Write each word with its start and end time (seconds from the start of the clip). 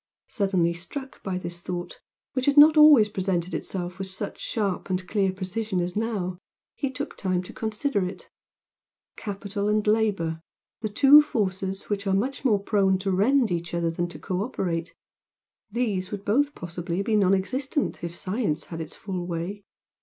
Suddenly 0.29 0.73
struck 0.73 1.21
by 1.21 1.37
this 1.37 1.59
thought, 1.59 1.99
which 2.33 2.47
had 2.47 2.57
not 2.57 2.75
always 2.75 3.07
presented 3.07 3.53
itself 3.53 3.99
with 3.99 4.07
such 4.09 4.39
sharp 4.39 4.89
and 4.89 5.07
clear 5.07 5.31
precision 5.31 5.79
as 5.79 5.95
now, 5.95 6.39
he 6.73 6.89
took 6.89 7.15
time 7.15 7.43
to 7.43 7.53
consider 7.53 8.03
it. 8.03 8.27
Capital 9.15 9.67
and 9.69 9.85
Labour, 9.85 10.41
the 10.79 10.89
two 10.89 11.21
forces 11.21 11.83
which 11.83 12.07
are 12.07 12.15
much 12.15 12.43
more 12.43 12.57
prone 12.63 12.97
to 12.97 13.11
rend 13.11 13.51
each 13.51 13.75
other 13.75 13.91
than 13.91 14.07
to 14.07 14.17
co 14.17 14.41
operate 14.43 14.95
these 15.69 16.09
would 16.09 16.25
both 16.25 16.55
possibly 16.55 17.03
be 17.03 17.15
non 17.15 17.35
existent 17.35 18.03
if 18.03 18.15
Science 18.15 18.63
had 18.63 18.81
its 18.81 18.95
full 18.95 19.27
way. 19.27 19.61